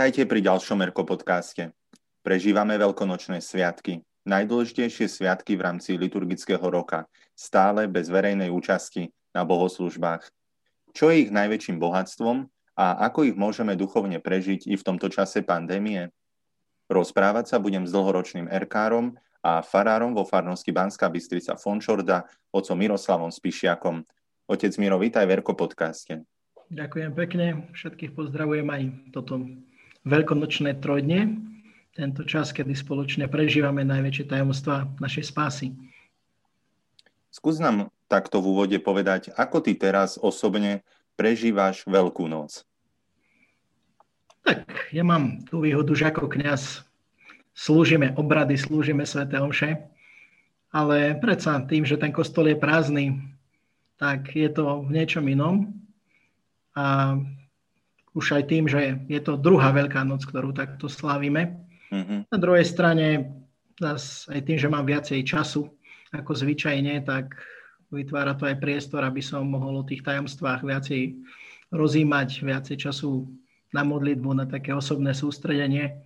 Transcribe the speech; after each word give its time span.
Vítajte 0.00 0.24
pri 0.24 0.40
ďalšom 0.40 0.80
Erko 0.80 1.04
podcaste. 1.04 1.76
Prežívame 2.24 2.72
veľkonočné 2.80 3.36
sviatky, 3.44 4.00
najdôležitejšie 4.24 5.04
sviatky 5.04 5.60
v 5.60 5.68
rámci 5.68 6.00
liturgického 6.00 6.64
roka, 6.72 7.04
stále 7.36 7.84
bez 7.84 8.08
verejnej 8.08 8.48
účasti 8.48 9.12
na 9.36 9.44
bohoslužbách. 9.44 10.24
Čo 10.96 11.12
je 11.12 11.28
ich 11.28 11.28
najväčším 11.28 11.76
bohatstvom 11.76 12.48
a 12.80 12.96
ako 13.12 13.28
ich 13.28 13.36
môžeme 13.36 13.76
duchovne 13.76 14.24
prežiť 14.24 14.72
i 14.72 14.80
v 14.80 14.86
tomto 14.88 15.12
čase 15.12 15.44
pandémie? 15.44 16.08
Rozprávať 16.88 17.52
sa 17.52 17.60
budem 17.60 17.84
s 17.84 17.92
dlhoročným 17.92 18.48
erkárom 18.48 19.20
a 19.44 19.60
farárom 19.60 20.16
vo 20.16 20.24
farnosti 20.24 20.72
Banská 20.72 21.12
Bystrica 21.12 21.60
Fončorda, 21.60 22.24
otcom 22.48 22.80
Miroslavom 22.80 23.28
Spišiakom. 23.28 24.00
Otec 24.48 24.72
Miro, 24.80 24.96
vítaj 24.96 25.28
v 25.28 25.44
Erko 25.44 25.52
podcaste. 25.52 26.24
Ďakujem 26.72 27.12
pekne, 27.12 27.68
všetkých 27.76 28.16
pozdravujem 28.16 28.64
aj 28.64 28.82
toto 29.12 29.44
veľkonočné 30.04 30.80
trojdne, 30.80 31.40
tento 31.90 32.22
čas, 32.24 32.54
kedy 32.54 32.72
spoločne 32.72 33.26
prežívame 33.26 33.82
najväčšie 33.84 34.24
tajomstva 34.30 34.88
našej 35.02 35.24
spásy. 35.26 35.74
Skús 37.30 37.62
nám 37.62 37.90
takto 38.10 38.42
v 38.42 38.50
úvode 38.50 38.78
povedať, 38.82 39.30
ako 39.34 39.62
ty 39.62 39.78
teraz 39.78 40.18
osobne 40.18 40.82
prežívaš 41.14 41.86
Veľkú 41.86 42.26
noc. 42.26 42.64
Tak, 44.40 44.90
ja 44.90 45.04
mám 45.04 45.44
tú 45.46 45.60
výhodu, 45.62 45.92
že 45.92 46.08
ako 46.08 46.32
kňaz 46.32 46.82
slúžime 47.52 48.16
obrady, 48.16 48.56
slúžime 48.56 49.04
Svete 49.04 49.36
Omše, 49.36 49.76
ale 50.72 51.18
predsa 51.20 51.60
tým, 51.66 51.84
že 51.84 52.00
ten 52.00 52.10
kostol 52.10 52.48
je 52.48 52.56
prázdny, 52.56 53.20
tak 54.00 54.32
je 54.32 54.48
to 54.48 54.86
v 54.86 54.90
niečom 54.96 55.28
inom. 55.28 55.76
A 56.72 57.18
už 58.14 58.40
aj 58.40 58.42
tým, 58.50 58.64
že 58.66 58.98
je 59.06 59.20
to 59.22 59.38
druhá 59.38 59.70
Veľká 59.70 60.02
noc, 60.02 60.26
ktorú 60.26 60.50
takto 60.50 60.90
slávime. 60.90 61.62
Mm-hmm. 61.94 62.30
Na 62.30 62.38
druhej 62.38 62.66
strane, 62.66 63.06
aj 63.80 64.40
tým, 64.46 64.58
že 64.58 64.70
mám 64.70 64.86
viacej 64.86 65.22
času 65.22 65.70
ako 66.10 66.32
zvyčajne, 66.34 67.06
tak 67.06 67.38
vytvára 67.90 68.34
to 68.34 68.46
aj 68.46 68.58
priestor, 68.58 69.06
aby 69.06 69.22
som 69.22 69.46
mohol 69.46 69.82
o 69.82 69.86
tých 69.86 70.02
tajomstvách 70.02 70.62
viacej 70.66 71.22
rozímať, 71.70 72.42
viacej 72.42 72.76
času 72.90 73.30
na 73.70 73.86
modlitbu, 73.86 74.30
na 74.34 74.46
také 74.46 74.74
osobné 74.74 75.14
sústredenie. 75.14 76.02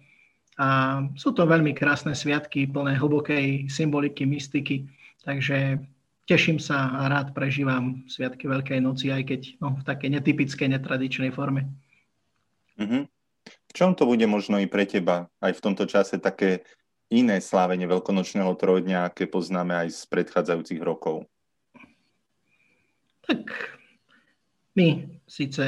A 0.60 1.00
sú 1.16 1.32
to 1.32 1.48
veľmi 1.48 1.72
krásne 1.72 2.12
sviatky, 2.12 2.68
plné 2.68 3.00
hlbokej 3.00 3.66
symboliky, 3.72 4.28
mystiky, 4.28 4.86
takže 5.24 5.80
teším 6.28 6.60
sa 6.60 6.94
a 6.94 7.08
rád 7.10 7.36
prežívam 7.36 8.04
Sviatky 8.08 8.48
Veľkej 8.48 8.80
noci, 8.80 9.12
aj 9.12 9.22
keď 9.28 9.40
no, 9.60 9.76
v 9.76 9.82
takej 9.82 10.10
netypickej, 10.20 10.68
netradičnej 10.78 11.32
forme. 11.32 11.68
Mm-hmm. 12.80 13.02
V 13.44 13.72
čom 13.74 13.92
to 13.92 14.06
bude 14.06 14.24
možno 14.24 14.62
i 14.62 14.70
pre 14.70 14.86
teba 14.86 15.28
aj 15.42 15.58
v 15.58 15.62
tomto 15.62 15.84
čase 15.84 16.16
také 16.22 16.64
iné 17.12 17.38
slávenie 17.38 17.84
veľkonočného 17.86 18.54
trojdňa, 18.56 19.10
aké 19.10 19.28
poznáme 19.28 19.74
aj 19.86 19.88
z 19.92 20.02
predchádzajúcich 20.08 20.80
rokov? 20.80 21.28
Tak 23.24 23.44
my 24.74 25.06
síce 25.28 25.62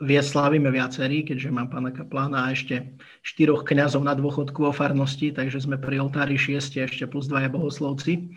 vie 0.00 0.20
slávime 0.24 0.72
viacerí, 0.72 1.28
keďže 1.28 1.52
mám 1.52 1.68
pána 1.68 1.92
kaplána 1.92 2.48
a 2.48 2.52
ešte 2.56 2.96
štyroch 3.20 3.68
kňazov 3.68 4.00
na 4.00 4.16
dôchodku 4.16 4.64
vo 4.64 4.72
farnosti, 4.72 5.28
takže 5.28 5.60
sme 5.60 5.76
pri 5.76 6.00
oltári 6.00 6.40
šiesti 6.40 6.80
ešte 6.80 7.04
plus 7.04 7.28
dvaja 7.28 7.52
bohoslovci. 7.52 8.32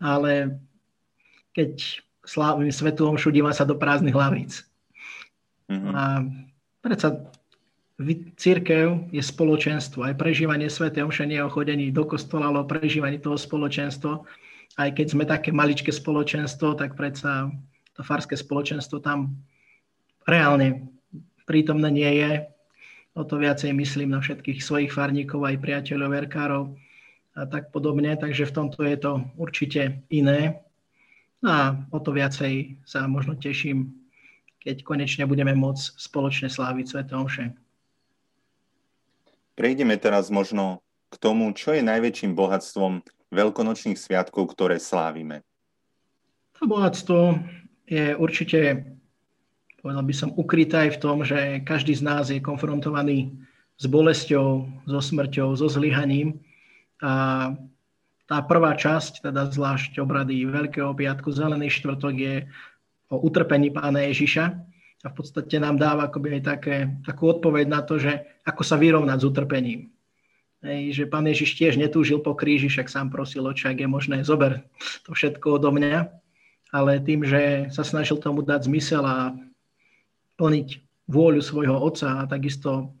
Ale 0.00 0.56
keď 1.52 2.00
slávim 2.24 2.72
Svetu 2.72 3.04
Omšu, 3.12 3.28
dívam 3.28 3.52
sa 3.52 3.68
do 3.68 3.76
prázdnych 3.76 4.16
hlavíc. 4.16 4.64
Mm-hmm. 5.68 5.92
A 5.92 6.02
Predsa 6.86 7.18
církev 8.38 9.10
je 9.10 9.18
spoločenstvo. 9.18 10.06
Aj 10.06 10.14
prežívanie 10.14 10.70
Sv. 10.70 10.94
Omše 10.94 11.26
nie 11.26 11.42
o 11.42 11.50
chodení 11.50 11.90
do 11.90 12.06
kostola, 12.06 12.46
ale 12.46 12.62
o 12.62 12.70
prežívaní 12.70 13.18
toho 13.18 13.34
spoločenstva. 13.34 14.22
Aj 14.78 14.94
keď 14.94 15.06
sme 15.10 15.26
také 15.26 15.50
maličké 15.50 15.90
spoločenstvo, 15.90 16.78
tak 16.78 16.94
predsa 16.94 17.50
to 17.98 18.06
farské 18.06 18.38
spoločenstvo 18.38 19.02
tam 19.02 19.34
reálne 20.30 20.86
prítomné 21.42 21.90
nie 21.90 22.12
je. 22.22 22.46
O 23.18 23.26
to 23.26 23.42
viacej 23.42 23.74
myslím 23.74 24.14
na 24.14 24.22
všetkých 24.22 24.62
svojich 24.62 24.94
farníkov, 24.94 25.42
aj 25.42 25.58
priateľov, 25.58 26.14
verkárov 26.14 26.64
a 27.34 27.50
tak 27.50 27.74
podobne. 27.74 28.14
Takže 28.14 28.46
v 28.46 28.54
tomto 28.54 28.86
je 28.86 28.94
to 28.94 29.26
určite 29.34 30.06
iné. 30.06 30.62
A 31.42 31.82
o 31.90 31.98
to 31.98 32.14
viacej 32.14 32.78
sa 32.86 33.10
možno 33.10 33.34
teším 33.34 34.05
keď 34.66 34.82
konečne 34.82 35.30
budeme 35.30 35.54
môcť 35.54 35.94
spoločne 35.94 36.50
sláviť 36.50 36.84
Sv. 36.90 37.00
Omše. 37.06 37.54
Prejdeme 39.54 39.94
teraz 39.94 40.26
možno 40.34 40.82
k 41.06 41.22
tomu, 41.22 41.54
čo 41.54 41.70
je 41.70 41.86
najväčším 41.86 42.34
bohatstvom 42.34 43.06
veľkonočných 43.30 43.94
sviatkov, 43.94 44.50
ktoré 44.58 44.82
slávime. 44.82 45.46
To 46.58 46.66
bohatstvo 46.66 47.38
je 47.86 48.18
určite, 48.18 48.82
povedal 49.78 50.02
by 50.02 50.14
som, 50.18 50.34
ukryté 50.34 50.90
aj 50.90 50.98
v 50.98 51.00
tom, 51.00 51.22
že 51.22 51.62
každý 51.62 51.94
z 51.94 52.02
nás 52.02 52.26
je 52.34 52.42
konfrontovaný 52.42 53.38
s 53.78 53.86
bolesťou, 53.86 54.66
so 54.90 55.00
smrťou, 55.00 55.54
so 55.54 55.70
zlyhaním. 55.70 56.42
A 56.98 57.54
tá 58.26 58.38
prvá 58.42 58.74
časť, 58.74 59.22
teda 59.22 59.46
zvlášť 59.46 60.02
obrady 60.02 60.42
Veľkého 60.42 60.90
piatku, 60.90 61.30
Zelený 61.30 61.70
štvrtok 61.70 62.14
je 62.18 62.36
o 63.10 63.16
utrpení 63.22 63.70
pána 63.70 64.02
Ježiša 64.10 64.44
a 65.04 65.06
v 65.06 65.14
podstate 65.14 65.62
nám 65.62 65.78
dáva 65.78 66.10
akoby 66.10 66.40
aj 66.40 66.42
také, 66.42 66.76
takú 67.06 67.30
odpoveď 67.30 67.66
na 67.70 67.80
to, 67.86 68.00
že 68.00 68.26
ako 68.42 68.62
sa 68.66 68.74
vyrovnať 68.74 69.18
s 69.22 69.28
utrpením. 69.28 69.80
Hej, 70.64 70.98
že 70.98 71.04
pán 71.06 71.28
Ježiš 71.28 71.54
tiež 71.54 71.78
netúžil 71.78 72.18
po 72.18 72.34
kríži, 72.34 72.66
však 72.66 72.90
sám 72.90 73.12
prosil 73.12 73.46
oči, 73.46 73.70
ak 73.70 73.78
je 73.78 73.88
možné, 73.88 74.26
zober 74.26 74.66
to 75.06 75.14
všetko 75.14 75.62
odo 75.62 75.70
mňa, 75.70 76.10
ale 76.74 76.98
tým, 77.04 77.22
že 77.22 77.70
sa 77.70 77.86
snažil 77.86 78.18
tomu 78.18 78.42
dať 78.42 78.66
zmysel 78.66 79.04
a 79.06 79.36
plniť 80.40 80.68
vôľu 81.06 81.38
svojho 81.38 81.76
otca 81.78 82.24
a 82.24 82.26
takisto 82.26 82.96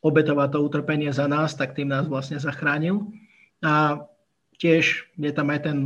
obetovať 0.00 0.56
to 0.56 0.58
utrpenie 0.64 1.12
za 1.12 1.28
nás, 1.28 1.52
tak 1.52 1.76
tým 1.76 1.92
nás 1.92 2.08
vlastne 2.08 2.40
zachránil. 2.40 3.12
A 3.60 4.06
tiež 4.56 5.12
je 5.12 5.32
tam 5.36 5.52
aj 5.52 5.60
ten 5.68 5.78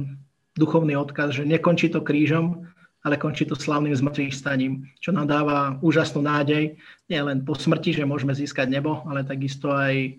duchovný 0.54 0.94
odkaz, 0.94 1.34
že 1.34 1.42
nekončí 1.42 1.90
to 1.90 1.98
krížom, 1.98 2.70
ale 3.04 3.20
končí 3.20 3.44
to 3.44 3.52
slávnym 3.52 3.92
zmrtvých 3.92 4.32
staním, 4.32 4.88
čo 4.96 5.12
nám 5.12 5.28
dáva 5.28 5.76
úžasnú 5.84 6.24
nádej, 6.24 6.80
nie 7.12 7.20
len 7.20 7.44
po 7.44 7.52
smrti, 7.52 8.00
že 8.00 8.08
môžeme 8.08 8.32
získať 8.32 8.72
nebo, 8.72 9.04
ale 9.04 9.28
takisto 9.28 9.68
aj 9.68 10.16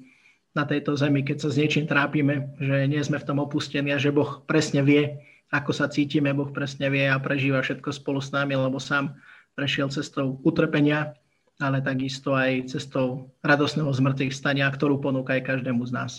na 0.55 0.63
tejto 0.63 0.95
zemi, 0.95 1.25
keď 1.25 1.37
sa 1.41 1.49
s 1.51 1.59
niečím 1.59 1.89
trápime, 1.89 2.55
že 2.61 2.87
nie 2.87 3.01
sme 3.01 3.19
v 3.19 3.27
tom 3.27 3.41
opustení 3.41 3.91
a 3.91 3.99
že 3.99 4.13
Boh 4.13 4.45
presne 4.47 4.85
vie, 4.85 5.17
ako 5.51 5.73
sa 5.75 5.89
cítime, 5.89 6.31
Boh 6.31 6.53
presne 6.53 6.87
vie 6.87 7.09
a 7.09 7.19
prežíva 7.19 7.59
všetko 7.59 7.91
spolu 7.91 8.23
s 8.23 8.31
nami, 8.31 8.55
lebo 8.55 8.79
sám 8.79 9.17
prešiel 9.57 9.91
cestou 9.91 10.39
utrpenia, 10.45 11.17
ale 11.59 11.83
takisto 11.83 12.37
aj 12.37 12.71
cestou 12.71 13.33
radosného 13.43 13.89
zmrtvých 13.91 14.31
stania, 14.31 14.69
ktorú 14.69 15.01
ponúka 15.01 15.35
aj 15.35 15.43
každému 15.43 15.83
z 15.87 15.91
nás. 15.91 16.11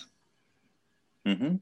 Mm-hmm. 1.24 1.52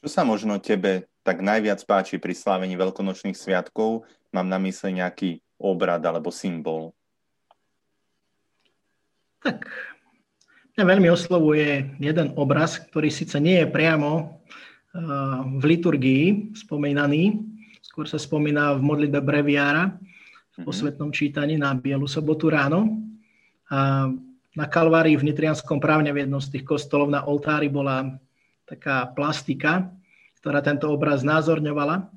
Čo 0.00 0.08
sa 0.08 0.22
možno 0.22 0.56
tebe 0.62 1.10
tak 1.30 1.46
najviac 1.46 1.78
páči 1.86 2.18
pri 2.18 2.34
slávení 2.34 2.74
veľkonočných 2.74 3.38
sviatkov? 3.38 4.02
Mám 4.34 4.50
na 4.50 4.58
mysli 4.66 4.98
nejaký 4.98 5.38
obrad 5.62 6.02
alebo 6.02 6.34
symbol. 6.34 6.90
Tak, 9.38 9.70
mňa 10.74 10.84
veľmi 10.90 11.06
oslovuje 11.06 11.94
jeden 12.02 12.34
obraz, 12.34 12.82
ktorý 12.82 13.14
síce 13.14 13.38
nie 13.38 13.62
je 13.62 13.70
priamo 13.70 14.10
uh, 14.26 15.46
v 15.54 15.62
liturgii 15.70 16.50
spomínaný, 16.58 17.38
skôr 17.78 18.10
sa 18.10 18.18
spomína 18.18 18.74
v 18.74 18.82
modlitbe 18.82 19.22
breviára, 19.22 19.94
v 20.50 20.56
mhm. 20.58 20.66
posvetnom 20.66 21.14
čítaní 21.14 21.54
na 21.54 21.78
Bielu 21.78 22.10
sobotu 22.10 22.50
ráno. 22.50 23.06
A 23.70 24.10
na 24.58 24.66
Kalvárii 24.66 25.14
v 25.14 25.30
Nitrianskom 25.30 25.78
právne 25.78 26.10
v 26.10 26.26
jednom 26.26 26.42
z 26.42 26.58
tých 26.58 26.66
kostolov 26.66 27.06
na 27.06 27.22
oltári 27.22 27.70
bola 27.70 28.18
taká 28.66 29.06
plastika, 29.14 29.94
ktorá 30.40 30.64
tento 30.64 30.88
obraz 30.88 31.20
znázorňovala. 31.22 32.08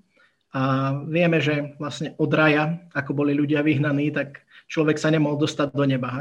A 0.53 0.61
vieme, 1.09 1.41
že 1.41 1.75
vlastne 1.81 2.13
od 2.21 2.31
raja, 2.31 2.77
ako 2.93 3.11
boli 3.11 3.33
ľudia 3.33 3.65
vyhnaní, 3.65 4.13
tak 4.13 4.45
človek 4.69 5.01
sa 5.01 5.09
nemohol 5.09 5.41
dostať 5.41 5.73
do 5.73 5.83
neba. 5.83 6.13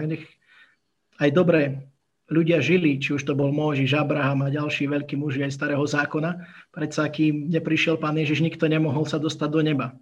Aj 1.20 1.31
dobre 1.31 1.93
ľudia 2.32 2.64
žili, 2.64 2.96
či 2.96 3.12
už 3.12 3.28
to 3.28 3.37
bol 3.37 3.52
Môžiš, 3.52 3.93
Abraham 3.93 4.49
a 4.49 4.52
ďalší 4.52 4.88
veľkí 4.88 5.20
muži 5.20 5.44
aj 5.44 5.52
starého 5.52 5.84
zákona, 5.84 6.49
predsa 6.72 7.04
kým 7.12 7.52
neprišiel 7.52 8.00
pán 8.00 8.16
Ježiš, 8.16 8.40
nikto 8.40 8.64
nemohol 8.72 9.05
sa 9.05 9.20
dostať 9.20 9.48
do 9.52 9.60
neba. 9.60 9.93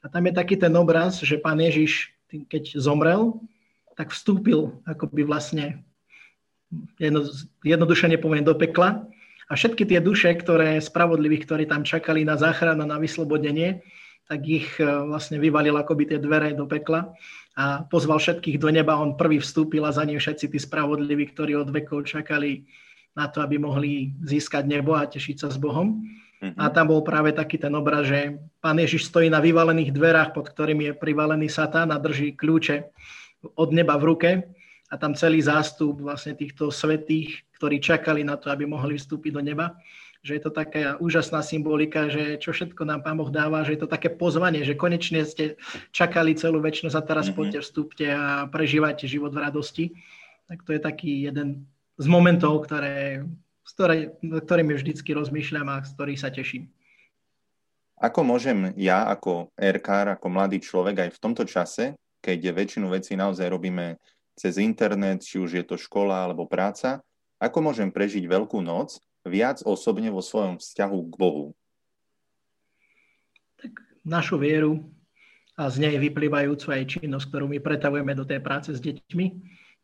A 0.00 0.08
tam 0.08 0.24
je 0.24 0.32
taký 0.32 0.56
ten 0.56 0.72
obraz, 0.72 1.20
že 1.20 1.36
pán 1.36 1.60
Ježiš, 1.60 2.16
keď 2.28 2.80
zomrel, 2.80 3.36
tak 3.94 4.16
vstúpil 4.16 4.80
akoby 4.88 5.28
vlastne, 5.28 5.84
jedno, 6.96 7.28
jednoduše 7.62 8.08
nepoviem, 8.08 8.42
do 8.42 8.56
pekla 8.56 9.06
a 9.48 9.52
všetky 9.52 9.84
tie 9.84 10.00
duše, 10.00 10.32
ktoré 10.32 10.80
spravodliví, 10.80 11.44
ktorí 11.44 11.68
tam 11.68 11.84
čakali 11.84 12.24
na 12.24 12.40
záchranu, 12.40 12.88
na 12.88 12.96
vyslobodenie, 12.96 13.84
tak 14.24 14.40
ich 14.48 14.80
e, 14.80 14.84
vlastne 14.84 15.36
vyvalil 15.36 15.76
akoby 15.76 16.16
tie 16.16 16.18
dvere 16.20 16.56
do 16.56 16.64
pekla 16.64 17.12
a 17.54 17.84
pozval 17.84 18.16
všetkých 18.16 18.56
do 18.56 18.72
neba, 18.72 18.96
on 18.96 19.20
prvý 19.20 19.38
vstúpil 19.38 19.84
a 19.84 19.92
za 19.92 20.02
ním 20.08 20.16
všetci 20.16 20.48
tí 20.48 20.58
spravodliví, 20.58 21.28
ktorí 21.36 21.52
od 21.60 21.68
vekov 21.68 22.08
čakali 22.08 22.64
na 23.14 23.28
to, 23.28 23.44
aby 23.44 23.60
mohli 23.60 24.16
získať 24.24 24.64
nebo 24.64 24.96
a 24.96 25.06
tešiť 25.06 25.44
sa 25.44 25.48
s 25.52 25.60
Bohom. 25.60 26.02
Mm-hmm. 26.40 26.58
A 26.58 26.64
tam 26.72 26.90
bol 26.90 27.04
práve 27.04 27.30
taký 27.30 27.60
ten 27.60 27.70
obraz, 27.76 28.10
že 28.10 28.40
pán 28.58 28.80
Ježiš 28.80 29.06
stojí 29.06 29.30
na 29.30 29.38
vyvalených 29.38 29.94
dverách, 29.94 30.34
pod 30.34 30.50
ktorými 30.50 30.90
je 30.90 30.94
privalený 30.98 31.46
Satán 31.46 31.94
a 31.94 32.00
drží 32.00 32.34
kľúče 32.34 32.90
od 33.54 33.70
neba 33.70 33.94
v 34.00 34.04
ruke 34.08 34.30
a 34.90 34.94
tam 35.00 35.16
celý 35.16 35.40
zástup 35.40 36.00
vlastne 36.04 36.36
týchto 36.36 36.68
svetých, 36.68 37.44
ktorí 37.56 37.80
čakali 37.80 38.20
na 38.26 38.36
to, 38.36 38.52
aby 38.52 38.68
mohli 38.68 39.00
vstúpiť 39.00 39.32
do 39.32 39.42
neba 39.42 39.76
že 40.24 40.40
je 40.40 40.42
to 40.48 40.52
taká 40.56 40.96
úžasná 41.04 41.44
symbolika, 41.44 42.08
že 42.08 42.40
čo 42.40 42.56
všetko 42.56 42.88
nám 42.88 43.04
Pán 43.04 43.20
Boh 43.20 43.28
dáva, 43.28 43.60
že 43.60 43.76
je 43.76 43.84
to 43.84 43.92
také 43.92 44.08
pozvanie, 44.08 44.64
že 44.64 44.72
konečne 44.72 45.20
ste 45.28 45.60
čakali 45.92 46.32
celú 46.32 46.64
väčšnosť 46.64 46.96
a 46.96 47.02
teraz 47.04 47.28
mm-hmm. 47.28 47.36
poďte, 47.36 47.60
vstúpte 47.60 48.06
a 48.08 48.48
prežívajte 48.48 49.04
život 49.04 49.36
v 49.36 49.44
radosti. 49.44 49.84
Tak 50.48 50.64
to 50.64 50.72
je 50.72 50.80
taký 50.80 51.28
jeden 51.28 51.68
z 52.00 52.06
momentov, 52.08 52.64
ktoré, 52.64 53.28
s 53.68 53.70
ktoré, 53.76 54.16
ktorými 54.24 54.72
vždycky 54.80 55.12
rozmýšľam 55.12 55.68
a 55.68 55.84
z 55.84 55.92
ktorých 55.92 56.20
sa 56.24 56.32
teším. 56.32 56.72
Ako 58.00 58.24
môžem 58.24 58.72
ja 58.80 59.04
ako 59.04 59.52
RK, 59.60 60.16
ako 60.16 60.26
mladý 60.32 60.56
človek 60.64 61.04
aj 61.04 61.10
v 61.12 61.20
tomto 61.20 61.44
čase, 61.44 61.92
keď 62.24 62.48
väčšinu 62.56 62.88
vecí 62.88 63.12
naozaj 63.12 63.44
robíme 63.52 64.00
cez 64.34 64.58
internet, 64.58 65.22
či 65.22 65.38
už 65.38 65.50
je 65.54 65.64
to 65.64 65.78
škola 65.78 66.26
alebo 66.26 66.46
práca, 66.46 67.02
ako 67.38 67.70
môžem 67.70 67.90
prežiť 67.90 68.24
Veľkú 68.26 68.62
noc 68.62 68.98
viac 69.24 69.62
osobne 69.64 70.12
vo 70.12 70.20
svojom 70.20 70.60
vzťahu 70.60 70.98
k 71.10 71.14
Bohu? 71.16 71.46
Tak 73.58 73.72
našu 74.04 74.36
vieru 74.36 74.84
a 75.54 75.70
z 75.70 75.86
nej 75.86 75.96
vyplývajúcu 76.02 76.66
aj 76.74 76.98
činnosť, 76.98 77.26
ktorú 77.30 77.46
my 77.46 77.58
pretavujeme 77.62 78.12
do 78.12 78.26
tej 78.26 78.42
práce 78.42 78.74
s 78.74 78.82
deťmi, 78.82 79.26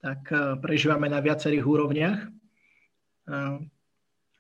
tak 0.03 0.21
eh, 0.31 0.59
prežívame 0.59 1.07
na 1.07 1.23
viacerých 1.23 1.65
úrovniach. 1.65 2.19
Eh, 2.27 3.57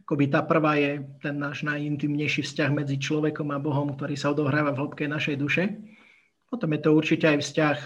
akoby 0.03 0.25
tá 0.27 0.43
prvá 0.43 0.75
je 0.75 1.07
ten 1.23 1.39
náš 1.39 1.63
najintimnejší 1.63 2.43
vzťah 2.43 2.71
medzi 2.75 2.99
človekom 2.99 3.55
a 3.55 3.63
Bohom, 3.63 3.95
ktorý 3.95 4.19
sa 4.19 4.35
odohráva 4.35 4.75
v 4.75 4.81
hĺbke 4.83 5.07
našej 5.07 5.37
duše. 5.39 5.79
Potom 6.51 6.75
je 6.75 6.81
to 6.83 6.91
určite 6.91 7.31
aj 7.31 7.39
vzťah, 7.47 7.79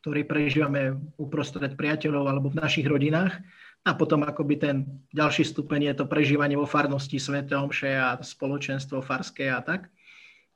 ktorý 0.00 0.24
prežívame 0.24 0.96
uprostred 1.20 1.76
priateľov 1.76 2.24
alebo 2.24 2.48
v 2.48 2.60
našich 2.60 2.88
rodinách. 2.88 3.36
A 3.80 3.96
potom 3.96 4.20
akoby 4.24 4.60
ten 4.60 4.76
ďalší 5.12 5.44
stupeň 5.44 5.92
je 5.92 5.94
to 6.00 6.04
prežívanie 6.04 6.52
vo 6.52 6.68
farnosti 6.68 7.16
Svete 7.16 7.56
Omše 7.56 7.96
a 7.96 8.20
spoločenstvo 8.20 9.00
farské 9.00 9.48
a 9.48 9.64
tak, 9.64 9.88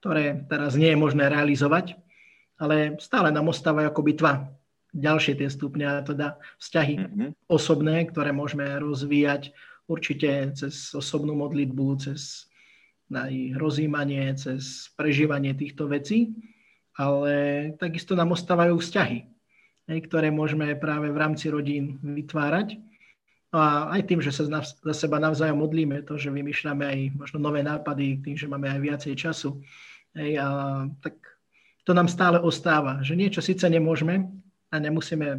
ktoré 0.04 0.44
teraz 0.44 0.76
nie 0.76 0.92
je 0.92 1.00
možné 1.00 1.32
realizovať, 1.32 1.96
ale 2.60 3.00
stále 3.00 3.32
nám 3.32 3.48
ostávajú 3.48 3.88
akoby 3.88 4.12
dva 4.20 4.52
ďalšie 4.92 5.40
tie 5.40 5.48
stupňa, 5.48 6.06
teda 6.06 6.36
vzťahy 6.60 6.94
mm-hmm. 7.00 7.30
osobné, 7.48 8.04
ktoré 8.12 8.30
môžeme 8.30 8.68
rozvíjať 8.78 9.56
určite 9.90 10.54
cez 10.54 10.92
osobnú 10.94 11.34
modlitbu, 11.34 11.86
cez 12.04 12.46
aj 13.12 13.60
rozímanie, 13.60 14.32
cez 14.36 14.88
prežívanie 14.96 15.52
týchto 15.52 15.88
vecí, 15.90 16.32
ale 16.96 17.70
takisto 17.76 18.16
nám 18.16 18.32
ostávajú 18.32 18.80
vzťahy, 18.80 19.33
ktoré 19.88 20.32
môžeme 20.32 20.72
práve 20.76 21.12
v 21.12 21.20
rámci 21.20 21.52
rodín 21.52 22.00
vytvárať 22.00 22.80
a 23.54 23.94
aj 23.94 24.02
tým, 24.10 24.18
že 24.18 24.34
sa 24.34 24.48
za 24.66 24.94
seba 24.96 25.22
navzájom 25.22 25.62
modlíme, 25.62 26.02
to, 26.02 26.18
že 26.18 26.34
vymýšľame 26.34 26.84
aj 26.84 26.98
možno 27.14 27.38
nové 27.38 27.62
nápady, 27.62 28.18
tým, 28.18 28.34
že 28.34 28.50
máme 28.50 28.66
aj 28.66 28.80
viacej 28.82 29.14
času, 29.14 29.62
hej, 30.18 30.42
a, 30.42 30.46
tak 30.98 31.14
to 31.86 31.94
nám 31.94 32.10
stále 32.10 32.40
ostáva, 32.42 32.98
že 33.04 33.14
niečo 33.14 33.44
síce 33.44 33.62
nemôžeme 33.68 34.26
a 34.72 34.74
nemusíme 34.80 35.38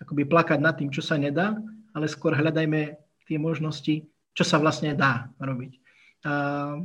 akoby 0.00 0.22
plakať 0.24 0.58
nad 0.62 0.80
tým, 0.80 0.88
čo 0.88 1.04
sa 1.04 1.20
nedá, 1.20 1.58
ale 1.92 2.08
skôr 2.08 2.32
hľadajme 2.32 2.96
tie 3.28 3.36
možnosti, 3.36 4.06
čo 4.32 4.44
sa 4.46 4.56
vlastne 4.56 4.94
dá 4.96 5.28
robiť. 5.36 5.72
A 6.24 6.32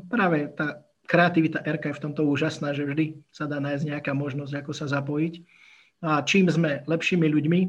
práve 0.10 0.52
tá 0.52 0.84
kreativita 1.08 1.64
RK 1.64 1.92
je 1.92 1.98
v 2.00 2.04
tomto 2.08 2.24
úžasná, 2.28 2.72
že 2.72 2.88
vždy 2.88 3.20
sa 3.32 3.48
dá 3.48 3.60
nájsť 3.60 3.84
nejaká 3.88 4.12
možnosť, 4.16 4.64
ako 4.64 4.72
sa 4.72 4.88
zapojiť. 4.88 5.34
A 6.02 6.26
čím 6.26 6.50
sme 6.50 6.82
lepšími 6.90 7.30
ľuďmi, 7.30 7.60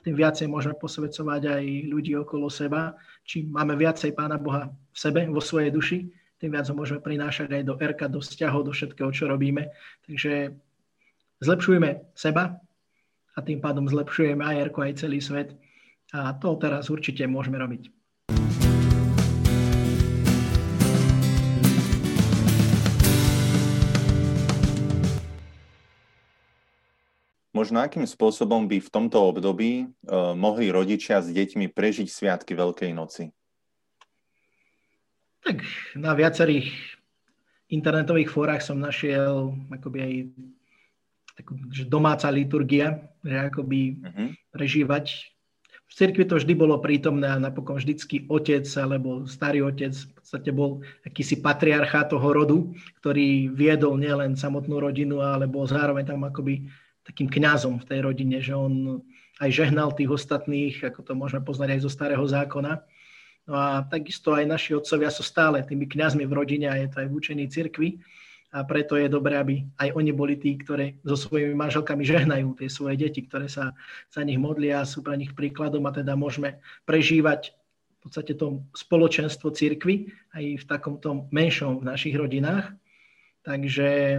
tým 0.00 0.14
viacej 0.16 0.48
môžeme 0.48 0.76
posvedcovať 0.80 1.60
aj 1.60 1.64
ľudí 1.92 2.16
okolo 2.16 2.48
seba. 2.48 2.96
Čím 3.28 3.52
máme 3.52 3.76
viacej 3.76 4.16
Pána 4.16 4.40
Boha 4.40 4.72
v 4.72 4.96
sebe, 4.96 5.28
vo 5.28 5.44
svojej 5.44 5.68
duši, 5.68 6.08
tým 6.40 6.56
viac 6.56 6.64
ho 6.72 6.74
môžeme 6.76 7.04
prinášať 7.04 7.52
aj 7.52 7.62
do 7.68 7.76
RK, 7.76 8.00
do 8.08 8.20
vzťahov, 8.24 8.64
do 8.64 8.72
všetkého, 8.72 9.12
čo 9.12 9.28
robíme. 9.28 9.68
Takže 10.08 10.56
zlepšujeme 11.44 12.16
seba 12.16 12.56
a 13.36 13.38
tým 13.44 13.60
pádom 13.60 13.84
zlepšujeme 13.84 14.40
aj 14.40 14.72
RK, 14.72 14.76
aj 14.88 14.94
celý 15.04 15.20
svet. 15.20 15.52
A 16.16 16.32
to 16.32 16.56
teraz 16.56 16.88
určite 16.88 17.28
môžeme 17.28 17.60
robiť. 17.60 17.99
Možno 27.60 27.84
akým 27.84 28.08
spôsobom 28.08 28.64
by 28.64 28.80
v 28.80 28.88
tomto 28.88 29.20
období 29.20 29.84
uh, 29.84 30.32
mohli 30.32 30.72
rodičia 30.72 31.20
s 31.20 31.28
deťmi 31.28 31.68
prežiť 31.68 32.08
sviatky 32.08 32.56
Veľkej 32.56 32.88
noci? 32.96 33.36
Tak 35.44 35.60
na 35.92 36.16
viacerých 36.16 36.72
internetových 37.68 38.32
fórach 38.32 38.64
som 38.64 38.80
našiel 38.80 39.52
akoby 39.76 39.98
aj 40.00 40.12
takú, 41.36 41.52
že 41.68 41.84
domáca 41.84 42.32
liturgia, 42.32 43.12
že 43.20 43.36
akoby 43.52 43.80
uh-huh. 44.00 44.28
prežívať. 44.56 45.28
V 45.84 45.92
cirkvi 45.92 46.24
to 46.24 46.40
vždy 46.40 46.56
bolo 46.56 46.80
prítomné 46.80 47.28
a 47.28 47.36
napokon 47.36 47.76
vždycky 47.76 48.24
otec 48.32 48.64
alebo 48.80 49.28
starý 49.28 49.68
otec 49.68 49.92
v 49.92 50.08
podstate 50.16 50.48
bol 50.48 50.80
akýsi 51.04 51.44
patriarcha 51.44 52.08
toho 52.08 52.24
rodu, 52.24 52.72
ktorý 53.04 53.52
viedol 53.52 54.00
nielen 54.00 54.32
samotnú 54.32 54.80
rodinu, 54.80 55.20
ale 55.20 55.44
bol 55.44 55.68
zároveň 55.68 56.08
tam 56.08 56.24
akoby 56.24 56.64
takým 57.10 57.26
kňazom 57.26 57.82
v 57.82 57.88
tej 57.90 58.00
rodine, 58.06 58.38
že 58.38 58.54
on 58.54 59.02
aj 59.42 59.50
žehnal 59.50 59.90
tých 59.90 60.14
ostatných, 60.14 60.78
ako 60.86 61.02
to 61.02 61.12
môžeme 61.18 61.42
poznať 61.42 61.74
aj 61.74 61.80
zo 61.82 61.90
starého 61.90 62.22
zákona. 62.22 62.86
No 63.50 63.58
a 63.58 63.82
takisto 63.82 64.30
aj 64.30 64.46
naši 64.46 64.78
otcovia 64.78 65.10
sú 65.10 65.26
stále 65.26 65.58
tými 65.66 65.90
kňazmi 65.90 66.22
v 66.22 66.36
rodine 66.36 66.70
a 66.70 66.78
je 66.78 66.86
to 66.86 67.02
aj 67.02 67.08
v 67.10 67.16
učení 67.18 67.44
cirkvi. 67.50 67.98
A 68.50 68.66
preto 68.66 68.98
je 68.98 69.06
dobré, 69.06 69.38
aby 69.38 69.62
aj 69.78 69.94
oni 69.94 70.10
boli 70.10 70.34
tí, 70.34 70.58
ktorí 70.58 71.02
so 71.06 71.14
svojimi 71.14 71.54
manželkami 71.54 72.02
žehnajú 72.02 72.58
tie 72.58 72.66
svoje 72.66 72.98
deti, 72.98 73.22
ktoré 73.22 73.46
sa 73.46 73.74
za 74.10 74.22
nich 74.26 74.42
modlia 74.42 74.82
a 74.82 74.88
sú 74.88 75.06
pre 75.06 75.14
nich 75.14 75.34
príkladom 75.34 75.86
a 75.86 75.94
teda 75.94 76.18
môžeme 76.18 76.58
prežívať 76.82 77.54
v 77.54 77.98
podstate 78.02 78.34
to 78.34 78.66
spoločenstvo 78.74 79.54
cirkvy 79.54 80.10
aj 80.34 80.44
v 80.62 80.64
takomto 80.66 81.30
menšom 81.30 81.78
v 81.78 81.88
našich 81.94 82.14
rodinách. 82.18 82.74
Takže 83.46 84.18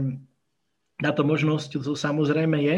na 1.01 1.11
to 1.11 1.25
možnosť 1.25 1.81
to 1.81 1.93
samozrejme 1.97 2.57
je. 2.61 2.77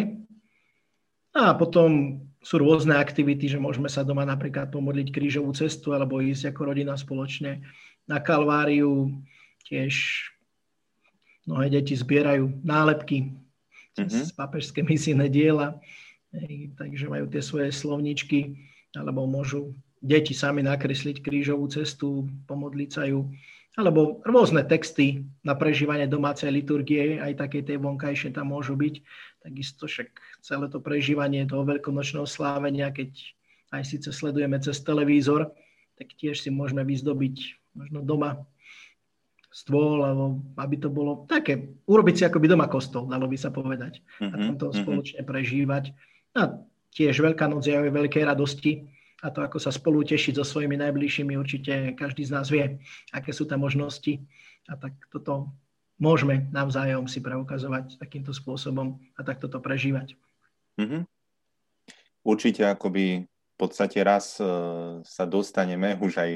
A 1.35 1.53
potom 1.59 2.23
sú 2.43 2.59
rôzne 2.59 2.95
aktivity, 2.95 3.47
že 3.47 3.59
môžeme 3.59 3.87
sa 3.87 4.03
doma 4.03 4.23
napríklad 4.27 4.71
pomodliť 4.71 5.07
krížovú 5.11 5.51
cestu 5.55 5.95
alebo 5.95 6.23
ísť 6.23 6.51
ako 6.51 6.61
rodina 6.71 6.95
spoločne 6.95 7.63
na 8.07 8.19
Kalváriu. 8.19 9.11
Tiež 9.63 10.27
mnohé 11.47 11.71
deti 11.71 11.95
zbierajú 11.95 12.63
nálepky 12.63 13.31
mm-hmm. 13.95 14.35
papežské 14.35 14.83
misijné 14.83 15.31
diela, 15.31 15.79
takže 16.79 17.07
majú 17.07 17.25
tie 17.31 17.41
svoje 17.43 17.69
slovničky, 17.71 18.59
alebo 18.93 19.23
môžu 19.23 19.73
deti 20.03 20.35
sami 20.35 20.61
nakresliť 20.67 21.23
krížovú 21.23 21.71
cestu, 21.71 22.27
pomodliť 22.45 22.89
sa 22.91 23.07
ju 23.07 23.31
alebo 23.73 24.21
rôzne 24.21 24.61
texty 24.61 25.25
na 25.41 25.57
prežívanie 25.57 26.05
domácej 26.05 26.53
liturgie, 26.53 27.17
aj 27.17 27.41
také 27.41 27.65
tie 27.65 27.81
vonkajšie 27.81 28.29
tam 28.29 28.53
môžu 28.53 28.77
byť. 28.77 28.95
Takisto 29.41 29.89
však 29.89 30.13
celé 30.45 30.65
to 30.69 30.77
prežívanie 30.77 31.41
toho 31.49 31.65
veľkonočného 31.65 32.29
slávenia, 32.29 32.93
keď 32.93 33.09
aj 33.73 33.83
síce 33.89 34.09
sledujeme 34.13 34.61
cez 34.61 34.77
televízor, 34.85 35.49
tak 35.97 36.13
tiež 36.13 36.45
si 36.45 36.53
môžeme 36.53 36.85
vyzdobiť 36.85 37.35
možno 37.73 38.05
doma 38.05 38.45
stôl, 39.53 40.01
alebo 40.01 40.41
aby 40.57 40.75
to 40.81 40.89
bolo 40.89 41.25
také, 41.29 41.77
urobiť 41.85 42.15
si 42.17 42.23
akoby 42.25 42.49
doma 42.49 42.65
kostol, 42.65 43.05
dalo 43.05 43.29
by 43.29 43.37
sa 43.37 43.53
povedať. 43.53 44.01
Mm-hmm. 44.01 44.33
A 44.33 44.35
tam 44.37 44.55
to 44.57 44.65
mm-hmm. 44.69 44.81
spoločne 44.81 45.21
prežívať. 45.25 45.83
A 46.33 46.61
tiež 46.93 47.21
Veľká 47.21 47.45
noc 47.49 47.65
je 47.65 47.73
aj 47.73 47.89
veľkej 47.89 48.23
radosti, 48.25 48.85
a 49.23 49.31
to, 49.31 49.39
ako 49.39 49.55
sa 49.55 49.71
spolu 49.71 50.03
tešiť 50.03 50.35
so 50.35 50.43
svojimi 50.43 50.75
najbližšími, 50.75 51.39
určite 51.39 51.95
každý 51.95 52.27
z 52.27 52.31
nás 52.35 52.51
vie, 52.51 52.83
aké 53.15 53.31
sú 53.31 53.47
tam 53.47 53.63
možnosti. 53.63 54.19
A 54.67 54.75
tak 54.75 54.99
toto 55.07 55.55
môžeme 55.95 56.51
navzájom 56.51 57.07
si 57.07 57.23
preukazovať 57.23 58.03
takýmto 58.03 58.35
spôsobom 58.35 58.99
a 59.15 59.23
takto 59.23 59.47
to 59.47 59.63
prežívať. 59.63 60.19
Mm-hmm. 60.75 61.07
Určite 62.27 62.67
akoby 62.67 63.23
v 63.23 63.55
podstate 63.55 64.03
raz 64.03 64.39
e, 64.39 64.45
sa 65.07 65.23
dostaneme 65.23 65.95
už 66.03 66.19
aj, 66.19 66.31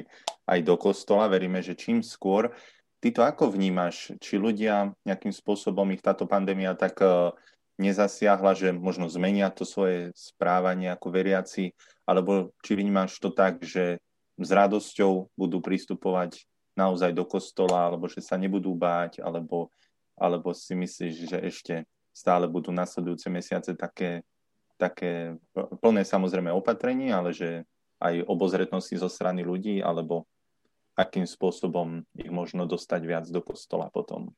aj 0.47 0.59
do 0.63 0.75
kostola. 0.79 1.27
Veríme, 1.27 1.59
že 1.59 1.75
čím 1.75 1.99
skôr. 1.99 2.55
Ty 3.03 3.07
to 3.11 3.21
ako 3.23 3.51
vnímaš? 3.51 4.15
Či 4.21 4.39
ľudia 4.39 4.95
nejakým 5.03 5.33
spôsobom 5.35 5.87
ich 5.91 6.03
táto 6.03 6.23
pandémia 6.23 6.77
tak 6.77 6.99
e, 7.03 7.35
nezasiahla, 7.77 8.57
že 8.57 8.73
možno 8.73 9.05
zmenia 9.07 9.53
to 9.53 9.63
svoje 9.63 10.09
správanie 10.17 10.89
ako 10.89 11.13
veriaci, 11.13 11.73
alebo 12.09 12.51
či 12.65 12.73
vnímaš 12.77 13.21
to 13.21 13.29
tak, 13.29 13.61
že 13.61 14.01
s 14.37 14.49
radosťou 14.49 15.33
budú 15.33 15.61
pristupovať 15.61 16.45
naozaj 16.77 17.13
do 17.13 17.25
kostola, 17.25 17.89
alebo 17.89 18.05
že 18.05 18.21
sa 18.21 18.37
nebudú 18.37 18.73
báť, 18.77 19.21
alebo, 19.21 19.73
alebo 20.13 20.53
si 20.53 20.77
myslíš, 20.77 21.13
že 21.25 21.37
ešte 21.41 21.75
stále 22.13 22.45
budú 22.49 22.69
nasledujúce 22.73 23.29
mesiace 23.29 23.73
také, 23.73 24.25
také 24.77 25.37
plné 25.81 26.05
samozrejme 26.05 26.53
opatrení, 26.53 27.13
ale 27.13 27.33
že 27.33 27.65
aj 27.97 28.29
obozretnosti 28.29 28.93
zo 28.93 29.09
strany 29.09 29.41
ľudí, 29.41 29.81
alebo 29.81 30.29
akým 30.97 31.25
spôsobom 31.29 32.01
ich 32.17 32.29
možno 32.29 32.65
dostať 32.65 33.01
viac 33.05 33.25
do 33.29 33.41
kostola 33.41 33.89
potom. 33.93 34.33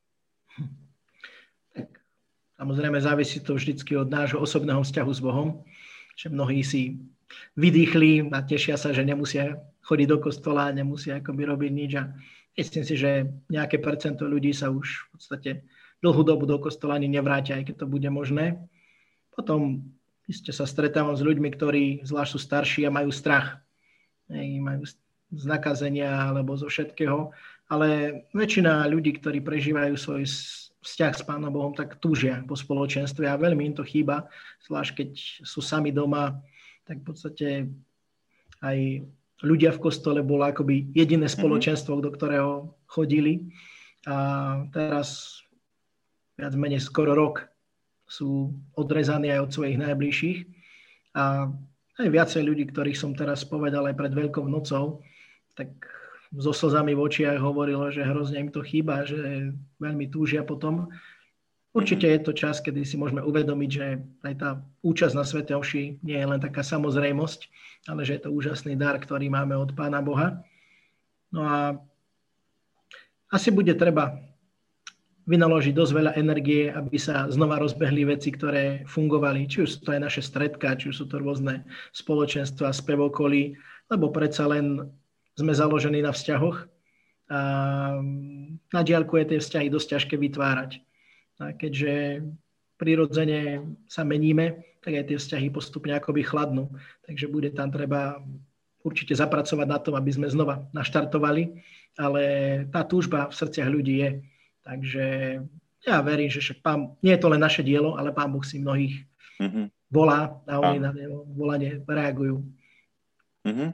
Tak, 0.55 0.63
samozrejme 2.59 2.99
závisí 2.99 3.39
to 3.39 3.55
vždycky 3.55 3.95
od 3.95 4.11
nášho 4.11 4.43
osobného 4.43 4.83
vzťahu 4.83 5.11
s 5.15 5.21
Bohom, 5.23 5.63
že 6.19 6.27
mnohí 6.27 6.59
si 6.59 6.99
vydýchli 7.55 8.27
a 8.35 8.43
tešia 8.43 8.75
sa, 8.75 8.91
že 8.91 9.07
nemusia 9.07 9.63
chodiť 9.87 10.07
do 10.11 10.17
kostola, 10.19 10.75
nemusia 10.75 11.23
akoby 11.23 11.41
robiť 11.47 11.71
nič 11.71 11.91
a 11.95 12.11
myslím 12.59 12.83
si, 12.83 12.95
že 12.99 13.31
nejaké 13.47 13.79
percento 13.79 14.27
ľudí 14.27 14.51
sa 14.51 14.67
už 14.67 14.85
v 14.85 15.05
podstate 15.15 15.51
dlhú 16.03 16.21
dobu 16.27 16.43
do 16.43 16.59
kostola 16.59 16.99
ani 16.99 17.07
nevrátia, 17.07 17.55
aj 17.55 17.71
keď 17.71 17.75
to 17.81 17.87
bude 17.87 18.09
možné. 18.11 18.59
Potom 19.31 19.87
iste 20.27 20.51
sa 20.51 20.67
stretávam 20.67 21.15
s 21.15 21.23
ľuďmi, 21.23 21.49
ktorí 21.55 21.83
zvlášť 22.03 22.31
sú 22.35 22.39
starší 22.43 22.81
a 22.85 22.93
majú 22.93 23.09
strach. 23.09 23.63
Hej, 24.27 24.61
majú 24.61 24.83
z 25.29 25.43
nakazenia 25.47 26.29
alebo 26.29 26.53
zo 26.59 26.69
všetkého. 26.69 27.33
Ale 27.69 28.21
väčšina 28.33 28.85
ľudí, 28.89 29.17
ktorí 29.17 29.41
prežívajú 29.41 29.93
svoj 29.97 30.25
vzťah 30.79 31.13
s 31.15 31.23
Pánom 31.27 31.51
Bohom, 31.51 31.75
tak 31.75 31.99
túžia 31.99 32.39
po 32.47 32.55
spoločenstve 32.55 33.27
a 33.27 33.39
veľmi 33.39 33.71
im 33.71 33.75
to 33.75 33.83
chýba, 33.83 34.31
zvlášť 34.63 34.91
keď 34.95 35.09
sú 35.43 35.59
sami 35.59 35.91
doma, 35.91 36.39
tak 36.87 37.03
v 37.03 37.05
podstate 37.05 37.47
aj 38.63 38.77
ľudia 39.43 39.71
v 39.75 39.83
kostole 39.83 40.19
bolo 40.23 40.47
akoby 40.47 40.91
jediné 40.91 41.27
mhm. 41.27 41.35
spoločenstvo, 41.35 41.99
mm-hmm. 41.99 42.07
do 42.07 42.15
ktorého 42.15 42.51
chodili. 42.87 43.51
A 44.07 44.15
teraz 44.71 45.39
viac 46.39 46.55
menej 46.55 46.79
skoro 46.79 47.11
rok 47.11 47.51
sú 48.09 48.55
odrezaní 48.73 49.29
aj 49.29 49.39
od 49.43 49.51
svojich 49.53 49.77
najbližších. 49.77 50.39
A 51.19 51.51
aj 51.99 52.07
viacej 52.07 52.41
ľudí, 52.47 52.63
ktorých 52.71 52.95
som 52.95 53.11
teraz 53.11 53.43
povedal 53.43 53.83
aj 53.91 53.95
pred 53.99 54.13
Veľkou 54.15 54.47
nocou, 54.47 55.03
tak 55.53 55.75
so 56.35 56.53
slzami 56.53 56.93
v 56.93 57.01
očiach 57.09 57.41
hovorilo, 57.41 57.89
že 57.89 58.05
hrozne 58.05 58.45
im 58.45 58.49
to 58.53 58.61
chýba, 58.61 59.01
že 59.05 59.49
veľmi 59.81 60.05
túžia 60.13 60.45
potom. 60.45 60.93
Určite 61.69 62.09
je 62.09 62.19
to 62.21 62.33
čas, 62.33 62.61
kedy 62.61 62.81
si 62.81 62.97
môžeme 62.97 63.21
uvedomiť, 63.21 63.69
že 63.69 63.85
aj 64.25 64.33
tá 64.41 64.49
účasť 64.81 65.13
na 65.13 65.25
Svete 65.25 65.53
Oši 65.53 66.01
nie 66.01 66.17
je 66.17 66.25
len 66.25 66.41
taká 66.41 66.65
samozrejmosť, 66.65 67.39
ale 67.89 68.01
že 68.05 68.17
je 68.17 68.21
to 68.25 68.33
úžasný 68.33 68.73
dar, 68.73 68.97
ktorý 68.97 69.29
máme 69.29 69.53
od 69.53 69.73
Pána 69.77 70.01
Boha. 70.01 70.41
No 71.29 71.45
a 71.45 71.77
asi 73.29 73.53
bude 73.53 73.73
treba 73.77 74.17
vynaložiť 75.29 75.73
dosť 75.77 75.93
veľa 75.93 76.11
energie, 76.17 76.73
aby 76.73 76.97
sa 76.97 77.29
znova 77.29 77.61
rozbehli 77.61 78.01
veci, 78.01 78.33
ktoré 78.33 78.81
fungovali. 78.89 79.45
Či 79.45 79.57
už 79.61 79.69
sú 79.69 79.79
to 79.85 79.93
aj 79.93 80.01
naše 80.09 80.21
stredka, 80.25 80.73
či 80.73 80.89
už 80.89 80.95
sú 80.97 81.05
to 81.05 81.21
rôzne 81.21 81.69
spoločenstva, 81.93 82.73
spevokoly, 82.73 83.53
lebo 83.93 84.09
predsa 84.09 84.49
len 84.49 84.89
sme 85.39 85.55
založení 85.55 86.03
na 86.03 86.11
vzťahoch. 86.11 86.67
A 87.29 87.39
na 88.73 88.81
diálku 88.83 89.15
je 89.21 89.35
tie 89.35 89.39
vzťahy 89.39 89.67
dosť 89.71 89.87
ťažké 89.95 90.15
vytvárať. 90.19 90.81
A 91.39 91.55
keďže 91.55 92.25
prirodzene 92.75 93.63
sa 93.87 94.03
meníme, 94.03 94.79
tak 94.83 94.99
aj 94.99 95.05
tie 95.07 95.17
vzťahy 95.19 95.47
postupne 95.51 95.95
akoby 95.95 96.27
chladnú. 96.27 96.67
Takže 97.07 97.25
bude 97.31 97.51
tam 97.55 97.71
treba 97.71 98.19
určite 98.83 99.15
zapracovať 99.15 99.67
na 99.67 99.79
tom, 99.79 99.93
aby 99.99 100.11
sme 100.11 100.31
znova 100.31 100.63
naštartovali, 100.71 101.59
ale 101.99 102.23
tá 102.71 102.87
túžba 102.87 103.27
v 103.27 103.37
srdciach 103.37 103.69
ľudí 103.69 103.95
je. 103.99 104.09
Takže 104.63 105.05
ja 105.83 105.95
verím, 106.03 106.31
že 106.31 106.43
však 106.43 106.59
pán, 106.63 106.95
nie 107.03 107.15
je 107.15 107.21
to 107.21 107.31
len 107.31 107.41
naše 107.43 107.63
dielo, 107.63 107.95
ale 107.95 108.15
pán 108.15 108.31
Boh 108.31 108.43
si 108.43 108.59
mnohých 108.59 109.03
mm-hmm. 109.39 109.65
volá 109.91 110.39
a 110.47 110.59
oni 110.59 110.77
a. 110.79 110.83
na 110.87 110.91
volanie 111.35 111.83
reagujú. 111.83 112.43
Mm-hmm. 113.47 113.69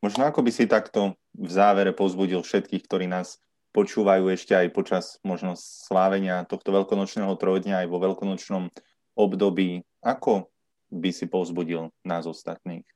Možno 0.00 0.24
ako 0.24 0.40
by 0.40 0.50
si 0.52 0.64
takto 0.64 1.16
v 1.36 1.50
závere 1.52 1.92
pozbudil 1.92 2.40
všetkých, 2.40 2.84
ktorí 2.88 3.04
nás 3.04 3.36
počúvajú 3.70 4.32
ešte 4.32 4.56
aj 4.56 4.68
počas 4.74 5.04
možno 5.22 5.54
slávenia 5.54 6.42
tohto 6.48 6.74
veľkonočného 6.74 7.30
trojdňa 7.36 7.84
aj 7.84 7.88
vo 7.92 7.98
veľkonočnom 8.02 8.64
období. 9.14 9.84
Ako 10.00 10.48
by 10.90 11.10
si 11.12 11.28
povzbudil 11.28 11.92
nás 12.02 12.26
ostatných? 12.26 12.88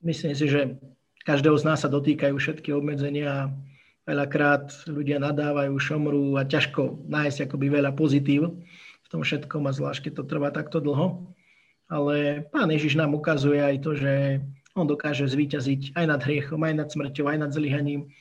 Myslím 0.00 0.32
si, 0.34 0.48
že 0.48 0.80
každého 1.28 1.54
z 1.60 1.64
nás 1.68 1.84
sa 1.84 1.92
dotýkajú 1.92 2.34
všetky 2.40 2.72
obmedzenia. 2.72 3.52
Veľakrát 4.08 4.72
ľudia 4.88 5.20
nadávajú, 5.20 5.76
šomrú 5.76 6.40
a 6.40 6.48
ťažko 6.48 7.04
nájsť 7.06 7.46
akoby 7.46 7.66
veľa 7.68 7.92
pozitív 7.92 8.58
v 9.04 9.08
tom 9.12 9.20
všetkom 9.20 9.68
a 9.68 9.76
zvlášť, 9.76 10.08
keď 10.08 10.12
to 10.18 10.24
trvá 10.24 10.48
takto 10.50 10.80
dlho. 10.80 11.30
Ale 11.90 12.46
Pán 12.54 12.70
Ježiš 12.70 12.94
nám 12.94 13.18
ukazuje 13.18 13.58
aj 13.58 13.76
to, 13.82 13.98
že 13.98 14.38
on 14.78 14.86
dokáže 14.86 15.26
zvíťaziť 15.26 15.98
aj 15.98 16.04
nad 16.06 16.20
hriechom, 16.22 16.62
aj 16.62 16.74
nad 16.78 16.88
smrťou, 16.88 17.26
aj 17.26 17.38
nad 17.42 17.50
zlyhaním. 17.50 18.14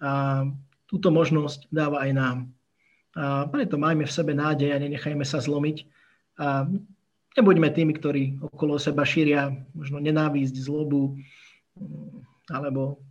A 0.00 0.42
túto 0.88 1.12
možnosť 1.12 1.68
dáva 1.68 2.08
aj 2.08 2.10
nám. 2.16 2.38
A 3.12 3.44
preto 3.52 3.76
majme 3.76 4.08
v 4.08 4.16
sebe 4.16 4.32
nádej 4.32 4.72
a 4.72 4.80
nenechajme 4.80 5.22
sa 5.28 5.44
zlomiť. 5.44 5.84
A 6.40 6.64
nebuďme 7.36 7.68
tými, 7.68 7.92
ktorí 7.92 8.40
okolo 8.40 8.80
seba 8.80 9.04
šíria 9.04 9.52
možno 9.76 10.00
nenávisť, 10.00 10.56
zlobu 10.56 11.20
alebo 12.48 13.04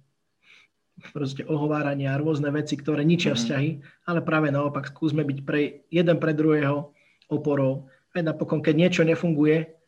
proste 1.16 1.48
ohovárania 1.48 2.12
a 2.12 2.20
rôzne 2.20 2.52
veci, 2.52 2.76
ktoré 2.76 3.08
ničia 3.08 3.32
mhm. 3.32 3.40
vzťahy, 3.40 3.70
ale 4.10 4.20
práve 4.26 4.52
naopak 4.52 4.92
skúsme 4.92 5.24
byť 5.24 5.40
pre 5.48 5.86
jeden 5.94 6.18
pre 6.20 6.34
druhého 6.36 6.92
oporou. 7.30 7.88
Aj 8.12 8.26
napokon, 8.26 8.60
keď 8.60 8.76
niečo 8.76 9.02
nefunguje, 9.06 9.79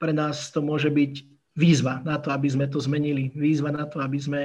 pre 0.00 0.16
nás 0.16 0.48
to 0.48 0.64
môže 0.64 0.88
byť 0.88 1.12
výzva 1.52 2.00
na 2.00 2.16
to, 2.16 2.32
aby 2.32 2.48
sme 2.48 2.64
to 2.66 2.80
zmenili. 2.80 3.28
Výzva 3.36 3.68
na 3.68 3.84
to, 3.84 4.00
aby 4.00 4.16
sme 4.16 4.40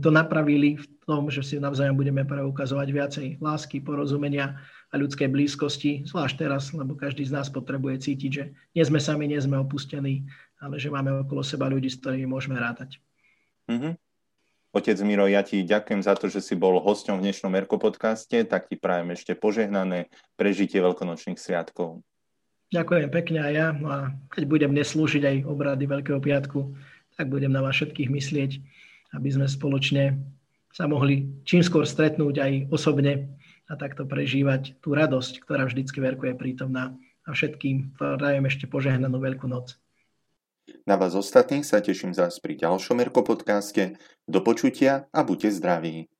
to 0.00 0.08
napravili 0.08 0.80
v 0.80 0.86
tom, 1.04 1.28
že 1.28 1.44
si 1.44 1.60
navzájom 1.60 1.98
budeme 1.98 2.24
preukazovať 2.24 2.88
viacej 2.88 3.26
lásky, 3.42 3.84
porozumenia 3.84 4.56
a 4.88 4.94
ľudskej 4.96 5.28
blízkosti, 5.28 6.06
zvlášť 6.08 6.34
teraz, 6.38 6.70
lebo 6.72 6.94
každý 6.94 7.26
z 7.26 7.34
nás 7.34 7.50
potrebuje 7.50 8.00
cítiť, 8.06 8.30
že 8.30 8.44
nie 8.72 8.84
sme 8.86 9.02
sami, 9.02 9.26
nie 9.26 9.40
sme 9.42 9.58
opustení, 9.58 10.24
ale 10.62 10.78
že 10.78 10.88
máme 10.88 11.26
okolo 11.26 11.42
seba 11.42 11.66
ľudí, 11.66 11.90
s 11.90 11.98
ktorými 11.98 12.30
môžeme 12.30 12.56
rátať. 12.56 13.02
Mm-hmm. 13.66 13.98
Otec 14.72 14.96
Miro, 15.04 15.28
ja 15.28 15.44
ti 15.44 15.60
ďakujem 15.66 16.00
za 16.00 16.16
to, 16.16 16.32
že 16.32 16.40
si 16.40 16.56
bol 16.56 16.80
hosťom 16.80 17.20
v 17.20 17.28
dnešnom 17.28 17.52
Erko 17.52 17.76
podcaste, 17.76 18.40
tak 18.48 18.72
ti 18.72 18.80
prajem 18.80 19.12
ešte 19.12 19.36
požehnané 19.36 20.08
prežitie 20.38 20.80
veľkonočných 20.80 21.36
sviatkov. 21.36 22.00
Ďakujem 22.72 23.08
pekne 23.12 23.38
aj 23.44 23.52
ja. 23.52 23.68
No 23.76 23.88
a 23.92 23.98
keď 24.32 24.42
budem 24.48 24.72
dnes 24.72 24.96
slúžiť 24.96 25.22
aj 25.28 25.36
obrady 25.44 25.84
Veľkého 25.84 26.16
piatku, 26.16 26.72
tak 27.20 27.28
budem 27.28 27.52
na 27.52 27.60
vás 27.60 27.76
všetkých 27.76 28.08
myslieť, 28.08 28.50
aby 29.12 29.28
sme 29.28 29.44
spoločne 29.44 30.16
sa 30.72 30.88
mohli 30.88 31.28
čím 31.44 31.60
skôr 31.60 31.84
stretnúť 31.84 32.40
aj 32.40 32.52
osobne 32.72 33.28
a 33.68 33.76
takto 33.76 34.08
prežívať 34.08 34.80
tú 34.80 34.96
radosť, 34.96 35.44
ktorá 35.44 35.68
vždycky 35.68 36.00
verku 36.00 36.32
je 36.32 36.34
prítomná. 36.34 36.96
A 37.22 37.36
všetkým 37.36 37.94
prajem 37.94 38.44
ešte 38.48 38.66
požehnanú 38.66 39.20
Veľkú 39.20 39.46
noc. 39.46 39.78
Na 40.88 40.98
vás 40.98 41.14
ostatných 41.14 41.62
sa 41.62 41.78
teším 41.78 42.16
zás 42.16 42.40
pri 42.42 42.58
ďalšom 42.58 42.98
Erko 42.98 43.22
podcaste. 43.22 44.00
Do 44.26 44.42
počutia 44.42 45.06
a 45.14 45.22
buďte 45.22 45.54
zdraví. 45.60 46.11